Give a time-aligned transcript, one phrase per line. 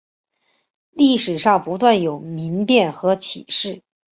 [0.89, 3.83] 历史上不断有民变和起事。